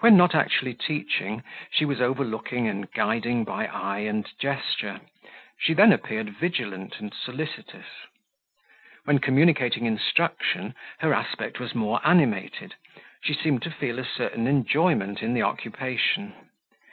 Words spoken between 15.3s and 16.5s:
the occupation.